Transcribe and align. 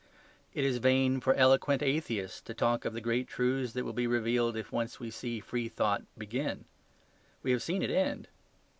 It 0.55 0.63
is 0.65 0.79
vain 0.79 1.19
for 1.19 1.35
eloquent 1.35 1.83
atheists 1.83 2.41
to 2.41 2.55
talk 2.55 2.85
of 2.85 2.93
the 2.93 3.01
great 3.01 3.27
truths 3.27 3.73
that 3.73 3.85
will 3.85 3.93
be 3.93 4.07
revealed 4.07 4.57
if 4.57 4.71
once 4.71 4.99
we 4.99 5.11
see 5.11 5.39
free 5.39 5.69
thought 5.69 6.01
begin. 6.17 6.65
We 7.43 7.51
have 7.51 7.61
seen 7.61 7.83
it 7.83 7.91
end. 7.91 8.27